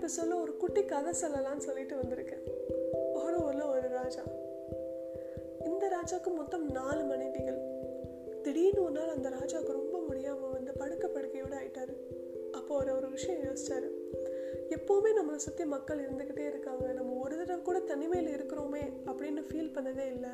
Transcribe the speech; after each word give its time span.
சொல்ல 0.00 0.34
ஒரு 0.34 0.56
குட்டி 0.56 0.84
கதை 0.84 1.12
சொல்லலாம்னு 1.12 1.56
சொல்லிட்டு 1.56 1.96
வந்திருக்கேன். 1.96 2.42
ஒரு 3.14 3.42
ஊரில் 3.42 3.62
ஒரு 3.62 3.88
ராஜா. 3.88 4.22
இந்த 5.64 5.88
ராஜாவுக்கு 5.88 6.34
மொத்தம் 6.34 6.70
நாலு 6.70 7.04
மனைவிகள். 7.04 7.60
திடீர்னு 8.42 8.82
ஒரு 8.82 8.92
நாள் 8.92 9.08
அந்த 9.08 9.28
ராஜாவுக்கு 9.28 9.72
ரொம்ப 9.72 9.98
முடியாமல் 10.06 10.50
வந்து 10.50 10.72
படுக்க 10.72 11.08
படுக்கையோடு 11.08 11.56
ஆயிட்டாரு. 11.56 11.96
அப்போ 12.52 12.74
அவர் 12.74 12.96
ஒரு 12.96 13.10
விஷயம் 13.10 13.40
யோசிச்சாரு. 13.40 13.90
எப்போவுமே 14.68 15.10
நம்மளை 15.16 15.36
சுற்றி 15.36 15.64
மக்கள் 15.64 15.98
இருந்துக்கிட்டே 15.98 16.46
இருக்காங்க. 16.46 16.92
நம்ம 16.92 17.12
ஒரு 17.12 17.36
தடவை 17.36 17.62
கூட 17.62 17.78
தனிமையில் 17.78 18.36
இருக்கிறோமே 18.36 18.92
அப்படின்னு 19.06 19.42
ஃபீல் 19.48 19.74
பண்ணதே 19.74 20.06
இல்லை. 20.06 20.30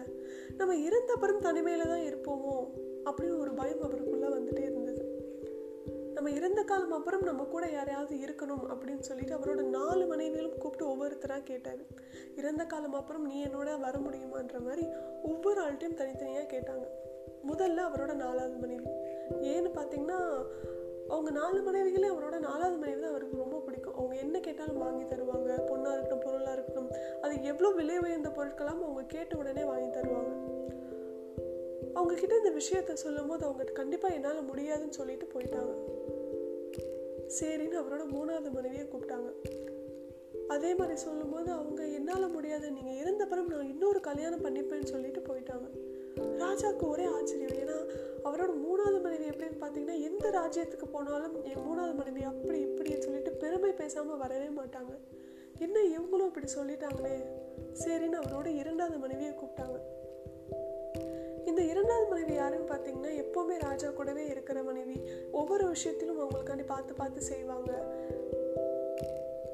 நம்ம 0.56 0.76
இருந்த 0.76 1.12
அப்புறம் 1.12 1.40
தனிமையில் 1.40 1.86
தான் 1.86 2.00
இருப்போமோ 2.00 2.68
அப்படின்னு 3.04 3.38
ஒரு 3.38 3.54
பயம் 3.54 3.82
அவருக்குள்ளே 3.82 4.26
வந்துட்டே 4.26 4.62
இருந்தது. 4.62 5.07
நம்ம 6.18 6.30
இறந்த 6.30 6.62
காலம் 6.62 6.92
அப்புறம் 6.92 7.22
நம்ம 7.22 7.42
கூட 7.44 7.66
யாரையாவது 7.66 8.16
இருக்கணும் 8.16 8.62
அப்படின்னு 8.68 8.98
சொல்லிட்டு 8.98 9.36
அவரோட 9.36 9.62
நாலு 9.62 10.06
மனைவிகளும் 10.06 10.58
கூப்பிட்டு 10.58 10.86
ஒவ்வொருத்தராக 10.86 11.42
கேட்டார். 11.42 11.82
இறந்த 12.36 12.64
காலம் 12.64 12.92
அப்புறம் 12.92 13.26
நீ 13.26 13.44
என்னோட 13.44 13.80
வர 13.80 13.98
முடியுமான்ற 13.98 14.60
மாதிரி 14.60 14.86
ஒவ்வொரு 15.22 15.62
ஆள்கிட்டையும் 15.62 15.94
தனித்தனியாக 15.94 16.56
கேட்டாங்க. 16.56 16.86
முதல்ல 17.48 17.80
அவரோட 17.88 18.14
நாலாவது 18.14 18.56
மனைவி. 18.56 18.84
ஏன்னு 19.40 19.70
பார்த்தீங்கன்னா 19.74 20.18
அவங்க 21.08 21.30
நாலு 21.30 21.60
மனைவிகளே 21.60 22.08
அவரோட 22.14 22.38
நாலாவது 22.38 22.76
மனைவி 22.76 23.00
தான் 23.00 23.10
அவருக்கு 23.10 23.36
ரொம்ப 23.36 23.58
பிடிக்கும். 23.58 23.94
அவங்க 23.94 24.16
என்ன 24.16 24.40
கேட்டாலும் 24.40 24.78
வாங்கி 24.78 25.04
தருவாங்க. 25.04 25.50
பொண்ணாக 25.70 25.92
இருக்கட்டும் 25.92 26.18
பொருளாக 26.18 26.52
இருக்கட்டும். 26.52 26.90
அது 27.20 27.42
எவ்வளோ 27.42 27.70
விலை 27.70 27.98
உயர்ந்த 27.98 28.28
பொருட்களாம் 28.28 28.82
அவங்க 28.82 29.04
கேட்ட 29.06 29.36
உடனே 29.36 29.64
வாங்கி 29.64 29.98
தருவாங்க. 29.98 30.56
அவங்க 31.94 32.14
கிட்ட 32.14 32.36
இந்த 32.36 32.50
விஷயத்த 32.50 32.92
சொல்லும் 32.92 33.26
போது 33.26 33.44
அவங்க 33.44 33.64
கண்டிப்பாக 33.64 34.14
என்னால் 34.14 34.44
முடியாதுன்னு 34.44 34.92
சொல்லிட்டு 34.92 35.26
போயிட்டாங்க. 35.26 35.72
சரின்னு 37.40 37.76
அவரோட 37.80 38.02
மூணாவது 38.14 38.50
மனைவியை 38.52 38.86
கூப்பிட்டாங்க. 38.86 39.30
அதே 40.48 40.74
மாதிரி 40.74 40.96
சொல்லும்போது 40.96 41.50
அவங்க 41.52 41.86
என்னால் 41.86 42.30
முடியாது 42.30 42.70
நீங்கள் 42.70 42.98
இருந்தப்புறம் 43.00 43.48
நான் 43.48 43.68
இன்னொரு 43.68 44.00
கல்யாணம் 44.00 44.44
பண்ணிப்பேன்னு 44.44 44.82
சொல்லிட்டு 44.82 45.20
போயிட்டாங்க. 45.20 45.66
ராஜாவுக்கு 46.38 46.88
ஒரே 46.88 47.04
ஆச்சரியம் 47.04 47.56
ஏன்னா 47.62 47.76
அவரோட 48.24 48.52
மூணாவது 48.64 49.00
மனைவி 49.00 49.28
எப்படின்னு 49.28 49.60
பார்த்தீங்கன்னா 49.60 50.00
எந்த 50.00 50.30
ராஜ்யத்துக்கு 50.30 50.86
போனாலும் 50.92 51.44
என் 51.44 51.64
மூணாவது 51.68 51.94
மனைவி 51.94 52.22
அப்படி 52.22 52.64
இப்படின்னு 52.64 52.98
சொல்லிட்டு 52.98 53.30
பெருமை 53.30 53.72
பேசாமல் 53.72 54.16
வரவே 54.16 54.46
மாட்டாங்க. 54.46 54.94
என்ன 55.58 55.78
இவங்களும் 55.80 56.26
இப்படி 56.26 56.46
சொல்லிட்டாங்களே? 56.56 57.14
சரின்னு 57.84 58.18
அவரோட 58.22 58.46
இரண்டாவது 58.46 58.98
மனைவியை 58.98 59.32
கூப்பிட்டாங்க. 59.32 59.97
மனைவி 62.08 62.34
யாருன்னு 62.34 62.68
பார்த்தீங்கன்னா 62.72 63.12
எப்போவுமே 63.22 63.56
ராஜா 63.58 63.88
கூடவே 63.88 64.26
இருக்கிற 64.26 64.62
மனைவி. 64.62 64.96
ஒவ்வொரு 65.32 65.68
விஷயத்திலும் 65.68 66.20
அவங்களுக்காண்டி 66.20 66.66
பார்த்து 66.66 66.94
பார்த்து 66.94 67.20
செய்வாங்க. 67.20 67.72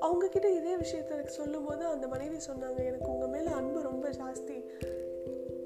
அவங்க 0.00 0.28
கிட்ட 0.28 0.48
இதே 0.50 0.76
விஷயத்த 0.76 1.26
சொல்லும் 1.26 1.64
போது 1.64 1.84
அந்த 1.86 2.06
மனைவி 2.06 2.36
சொன்னாங்க 2.36 2.80
எனக்கு 2.84 3.08
உங்க 3.10 3.26
மேல 3.26 3.50
அன்பு 3.50 3.80
ரொம்ப 3.82 4.08
ஜாஸ்தி. 4.08 4.56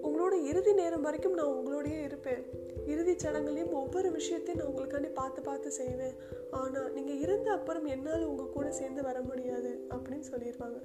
உங்களோட 0.02 0.34
இறுதி 0.44 0.72
நேரம் 0.72 1.02
வரைக்கும் 1.02 1.34
நான் 1.34 1.56
உங்களோடயே 1.58 2.00
இருப்பேன். 2.02 2.42
இறுதி 2.86 3.12
சடங்குலையும் 3.12 3.72
ஒவ்வொரு 3.72 4.10
விஷயத்தையும் 4.10 4.60
நான் 4.64 4.70
உங்களுக்காண்டி 4.72 5.10
பார்த்து 5.14 5.42
பார்த்து 5.42 5.70
செய்வேன். 5.70 6.14
ஆனால் 6.50 6.92
நீங்கள் 6.92 7.18
இருந்த 7.18 7.50
அப்புறம் 7.50 7.84
என்னால் 7.84 8.24
உங்கள் 8.24 8.54
கூட 8.56 8.70
சேர்ந்து 8.70 9.02
வர 9.02 9.20
முடியாது 9.20 9.88
அப்படின்னு 9.90 10.26
சொல்லியிருப்பாங்க. 10.30 10.78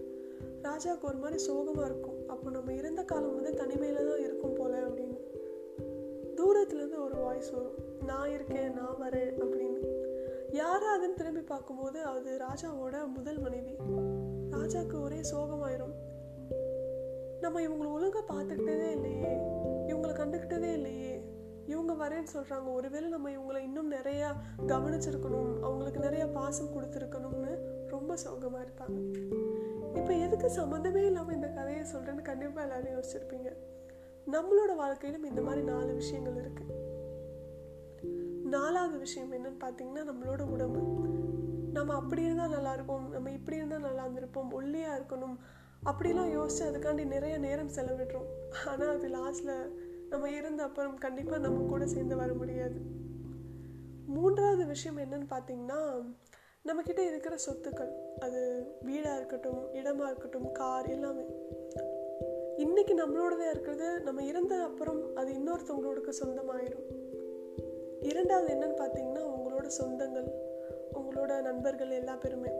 ராஜாவுக்கு 0.63 1.03
ஒரு 1.03 1.17
மாதிரி 1.17 1.37
சோகமாக 1.41 1.85
இருக்கும். 1.85 2.27
அப்போ 2.27 2.49
நம்ம 2.49 2.73
இறந்த 2.73 3.03
காலம் 3.03 3.35
வந்து 3.35 3.53
தனிமையில் 3.53 4.09
தான் 4.09 4.23
இருக்கும் 4.23 4.53
போல 4.53 4.73
அப்படின்னு. 4.77 5.17
தூரத்துலேருந்து 6.43 7.03
ஒரு 7.03 7.15
வாய்ஸ் 7.15 7.49
வரும். 7.49 7.75
நான் 8.05 8.29
இருக்கேன் 8.29 8.73
நான் 8.73 8.95
வரேன் 9.01 9.33
அப்படின்னு. 9.39 9.87
யாரா 10.51 10.97
அதுன்னு 10.97 11.13
திரும்பி 11.13 11.41
பார்க்கும்போது 11.41 12.03
அது 12.03 12.37
ராஜாவோட 12.37 13.07
முதல் 13.07 13.39
மனைவி. 13.39 13.75
ராஜாவுக்கு 14.51 15.01
ஒரே 15.01 15.21
சோகமாயிரும். 15.33 15.93
நம்ம 17.41 17.61
இவங்களை 17.61 17.91
ஒழுங்காக 17.91 18.33
பார்த்துக்கிட்டதே 18.33 18.91
இல்லையே. 18.91 19.37
இவங்களை 19.87 20.11
கண்டுக்கிட்டதே 20.15 20.73
இல்லையே. 20.73 21.31
இவங்க 21.65 21.93
வரேன்னு 21.93 22.27
சொல்கிறாங்க 22.35 22.73
ஒருவேளை 22.73 23.09
நம்ம 23.09 23.29
இவங்களை 23.29 23.57
இன்னும் 23.57 23.91
நிறையா 23.91 24.27
கவனிச்சிருக்கணும். 24.67 25.59
அவங்களுக்கு 25.61 25.99
நிறையா 25.99 26.31
பாசம் 26.31 26.73
கொடுத்துருக்கணும்னு 26.75 27.57
ரொம்ப 27.87 28.15
சோகமாக 28.15 28.63
இருப்பாங்க. 28.63 28.97
இப்போ 29.95 30.13
எதுக்கு 30.13 30.47
சம்மந்தமே 30.47 31.05
இல்லாமல் 31.05 31.35
இந்த 31.35 31.47
கதையை 31.47 31.83
சொல்கிறேன்னு 31.83 32.21
கண்டிப்பாக 32.21 32.67
எல்லோரும் 32.67 32.99
யோசிச்சிருப்பீங்க. 32.99 33.49
நம்மளோட 34.31 34.75
வாழ்க்கையிலும் 34.75 35.29
இந்த 35.29 35.41
மாதிரி 35.41 35.63
நாலு 35.63 35.93
விஷயங்கள் 35.93 36.35
இருக்கு. 36.35 36.63
நாலாவது 38.43 38.97
விஷயம் 38.97 39.31
என்னன்னு 39.31 39.63
பார்த்தீங்கன்னா 39.63 40.03
நம்மளோட 40.09 40.41
உடம்பு. 40.41 40.81
நம்ம 41.73 41.93
அப்படி 41.93 42.23
இருந்தால் 42.23 42.49
நல்லா 42.49 42.73
இருக்கும் 42.73 43.09
நம்ம 43.09 43.31
இப்படி 43.31 43.57
இருந்தால் 43.57 43.81
நல்லா 43.81 44.07
இருந்திருப்போம் 44.07 44.51
ஒல்லியாக 44.51 44.99
இருக்கணும் 44.99 45.37
அப்படிலாம் 45.85 46.31
யோசிச்சு 46.39 46.63
அதுக்காண்டி 46.63 47.05
நிறைய 47.05 47.37
நேரம் 47.37 47.69
செலவிடுறோம். 47.69 48.27
ஆனால் 48.67 48.95
அது 48.95 49.07
லாஸ்ட்ல 49.07 49.69
நம்ம 50.09 50.29
இருந்த 50.29 50.63
அப்புறம் 50.63 50.97
கண்டிப்பாக 50.97 51.37
நம்ம 51.37 51.69
கூட 51.69 51.85
சேர்ந்து 51.85 52.15
வர 52.15 52.33
முடியாது. 52.33 52.81
மூன்றாவது 54.05 54.65
விஷயம் 54.65 54.97
என்னன்னு 54.97 55.27
பார்த்தீங்கன்னா 55.29 56.11
நம்மக்கிட்ட 56.65 57.07
இருக்கிற 57.07 57.35
சொத்துக்கள். 57.35 58.19
அது 58.19 58.67
வீடாக 58.81 59.15
இருக்கட்டும் 59.15 59.73
இடமாக 59.73 60.09
இருக்கட்டும் 60.09 60.51
கார் 60.51 60.85
எல்லாமே. 60.85 61.25
இன்னைக்கு 62.57 62.93
நம்மளோடவே 62.93 63.49
இருக்கிறது 63.49 63.99
நம்ம 63.99 64.23
இறந்த 64.23 64.55
அப்புறம் 64.55 65.15
அது 65.15 65.31
இன்னொருத்தவங்களோட 65.31 66.13
சொந்தமாயிரும். 66.19 66.85
இரண்டாவது 68.01 68.53
என்னன்னு 68.53 68.77
பார்த்தீங்கன்னா 68.81 69.23
உங்களோட 69.35 69.67
சொந்தங்கள் 69.79 70.29
உங்களோட 70.93 71.41
நண்பர்கள் 71.41 71.89
எல்லா 71.89 72.15
பேருமே. 72.15 72.51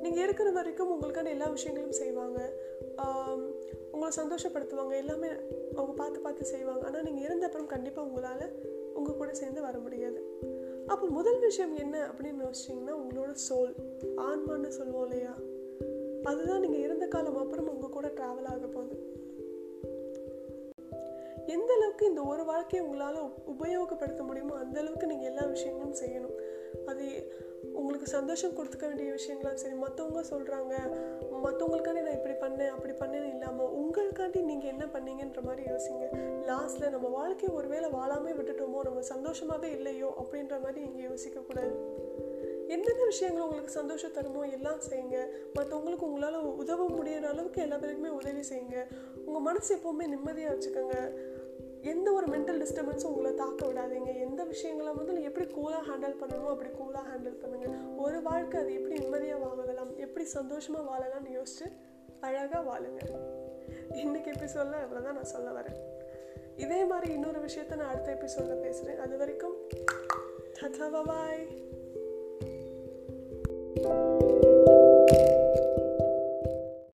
நீங்கள் 0.00 0.22
இருக்கிற 0.22 0.50
வரைக்கும் 0.50 0.92
உங்களுக்கான 0.94 1.28
எல்லா 1.28 1.48
விஷயங்களும் 1.48 1.98
செய்வாங்க. 2.02 2.52
உங்களை 3.92 4.10
சந்தோஷப்படுத்துவாங்க 4.16 4.94
எல்லாமே 4.96 5.28
அவங்க 5.74 5.92
பார்த்து 5.96 6.20
பார்த்து 6.20 6.44
செய்வாங்க. 6.44 6.86
ஆனால் 6.86 7.02
நீங்கள் 7.02 7.24
இறந்த 7.24 7.46
அப்புறம் 7.46 7.66
கண்டிப்பாக 7.66 8.08
உங்களால் 8.08 8.54
உங்கள் 8.94 9.16
கூட 9.16 9.32
சேர்ந்து 9.32 9.60
வர 9.60 9.78
முடியாது. 9.78 10.20
அப்போ 10.86 11.06
முதல் 11.06 11.38
விஷயம் 11.38 11.76
என்ன 11.76 12.06
அப்படின்னு 12.06 12.44
யோசிச்சிங்கன்னா 12.46 12.94
உங்களோட 13.02 13.32
சோல் 13.48 13.74
ஆன்மான்னு 14.16 14.68
சொல்லுவோம் 14.68 15.06
இல்லையா? 15.10 15.34
அதுதான் 16.22 16.60
நீங்கள் 16.60 16.80
இருந்த 16.80 17.06
காலம் 17.06 17.36
அப்புறம் 17.36 17.68
உங்கள் 17.68 17.88
கூட 17.88 18.08
ட்ராவல் 18.08 18.50
ஆக 18.52 18.66
போகுது. 18.66 19.05
எந்த 21.54 21.70
அளவுக்கு 21.76 22.04
இந்த 22.06 22.22
ஒரு 22.32 22.44
வாழ்க்கையை 22.44 22.80
உங்களால் 22.86 23.18
உபயோகப்படுத்த 23.52 24.22
முடியுமோ 24.28 24.54
அந்த 24.62 24.76
அளவுக்கு 24.80 25.10
நீங்கள் 25.12 25.30
எல்லா 25.30 25.44
விஷயங்களும் 25.54 26.00
செய்யணும். 26.02 26.36
அது 26.90 27.04
உங்களுக்கு 27.80 28.06
சந்தோஷம் 28.06 28.56
கொடுத்துக்க 28.56 28.86
வேண்டிய 28.86 29.12
விஷயங்களும் 29.12 29.60
சரி 29.62 29.76
மற்றவங்க 29.84 30.20
சொல்கிறாங்க 30.32 30.74
மற்றவங்களுக்காண்டி 31.44 32.02
நான் 32.06 32.18
இப்படி 32.18 32.36
பண்ணேன் 32.44 32.72
அப்படி 32.74 32.94
பண்ணேன்னு 33.00 33.32
இல்லாமல் 33.34 33.72
உங்களுக்காண்டி 33.80 34.40
நீங்கள் 34.50 34.72
என்ன 34.74 34.84
பண்ணீங்கன்ற 34.94 35.42
மாதிரி 35.48 35.62
யோசிங்க. 35.72 36.04
லாஸ்ட்டில் 36.50 36.94
நம்ம 36.94 37.08
வாழ்க்கையை 37.18 37.52
ஒருவேளை 37.58 37.90
வாழாமே 37.90 38.32
விட்டுட்டோமோ 38.40 38.82
நம்ம 38.88 39.04
சந்தோஷமாகவே 39.12 39.70
இல்லையோ 39.78 40.10
அப்படின்ற 40.22 40.56
மாதிரி 40.64 40.80
நீங்கள் 40.86 41.06
யோசிக்கக்கூடாது. 41.10 41.74
எந்தெந்த 42.74 43.04
விஷயங்கள் 43.04 43.42
உங்களுக்கு 43.42 43.72
சந்தோஷம் 43.72 44.14
தருமோ 44.14 44.50
எல்லாம் 44.50 44.80
செய்யுங்க. 44.90 45.18
மற்றவங்களுக்கு 45.54 46.06
உங்களால் 46.08 46.38
உதவ 46.62 46.88
முடியிற 46.88 47.22
அளவுக்கு 47.22 47.62
எல்லா 47.62 47.76
பேருக்குமே 47.76 48.12
உதவி 48.20 48.42
செய்யுங்க. 48.50 48.78
உங்கள் 49.24 49.46
மனசு 49.48 49.70
எப்போவுமே 49.76 50.06
நிம்மதியாக 50.06 50.54
வச்சுக்கோங்க. 50.54 50.96
எந்த 51.92 52.12
ஒரு 52.12 52.26
மென்டல் 52.26 52.60
டிஸ்டர்பன்ஸும் 52.62 53.10
உங்களை 53.10 53.34
தாக்க 53.34 53.66
விடாதீங்க. 53.66 54.12
எந்த 54.26 54.44
விஷயங்களை 54.44 54.92
முதல்ல 54.92 55.20
எப்படி 55.20 55.46
கூலாக 55.54 55.82
ஹேண்டில் 55.88 56.16
பண்ணணுமோ 56.22 56.48
அப்படி 56.54 56.70
கூலாக 56.78 57.04
ஹேண்டில் 57.10 57.36
பண்ணுங்கள் 57.42 57.74
ஒரு 57.96 58.22
வாழ்க்கை 58.22 58.60
அது 58.60 58.72
எப்படி 58.74 58.96
நிம்மதியாக 59.00 59.44
வாழலாம் 59.44 59.92
எப்படி 59.96 60.24
சந்தோஷமாக 60.24 60.84
வாழலாம்னு 60.90 61.36
யோசிச்சு 61.38 61.68
அழகாக 62.20 62.62
வாழுங்க. 62.70 63.00
இன்னைக்கு 64.02 64.32
எபிசோடில் 64.32 64.82
அவ்வளோதான் 64.84 65.18
நான் 65.18 65.32
சொல்ல 65.34 65.50
வரேன். 65.60 65.78
இதே 66.56 66.84
மாதிரி 66.84 67.12
இன்னொரு 67.12 67.38
விஷயத்த 67.38 67.76
நான் 67.76 67.88
அடுத்த 67.88 68.10
எபிசோடில் 68.10 68.62
பேசுகிறேன் 68.66 68.98
அது 68.98 69.16
வரைக்கும் 69.16 69.56
பாய் 71.08 71.46
Thank 73.76 74.20
you. 74.20 74.35